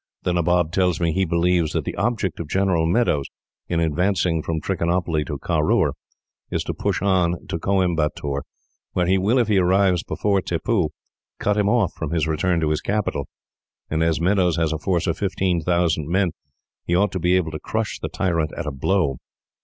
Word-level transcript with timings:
The 0.23 0.33
Nabob 0.33 0.71
tells 0.71 0.99
me 0.99 1.13
he 1.13 1.25
believes 1.25 1.73
that 1.73 1.85
the 1.85 1.95
object 1.95 2.39
of 2.39 2.47
General 2.47 2.87
Meadows, 2.87 3.27
in 3.67 3.79
advancing 3.79 4.41
from 4.41 4.59
Trichinopoly 4.59 5.23
to 5.25 5.37
Caroor, 5.37 5.91
is 6.49 6.63
to 6.63 6.73
push 6.73 7.03
on 7.03 7.45
to 7.45 7.59
Coimbatoor, 7.59 8.41
where 8.93 9.05
he 9.05 9.19
will, 9.19 9.37
if 9.37 9.47
he 9.47 9.59
arrives 9.59 10.01
before 10.01 10.41
Tippoo, 10.41 10.89
cut 11.39 11.55
him 11.55 11.69
off 11.69 11.93
from 11.93 12.09
his 12.09 12.25
return 12.27 12.59
to 12.61 12.71
his 12.71 12.81
capital; 12.81 13.27
and 13.91 14.01
as 14.01 14.19
Meadows 14.19 14.57
has 14.57 14.73
a 14.73 14.79
force 14.79 15.05
of 15.05 15.19
fifteen 15.19 15.61
thousand 15.61 16.07
men, 16.09 16.31
he 16.83 16.95
ought 16.95 17.11
to 17.11 17.19
be 17.19 17.35
able 17.35 17.51
to 17.51 17.59
crush 17.59 17.99
the 17.99 18.09
tyrant 18.09 18.51
at 18.57 18.65
a 18.65 18.71
blow. 18.71 19.17